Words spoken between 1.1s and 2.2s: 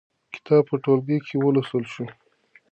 کې ولوستل شو.